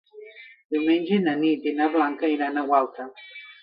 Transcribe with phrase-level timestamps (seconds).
[0.75, 3.13] Diumenge na Nit i na Blanca iran a Gualta.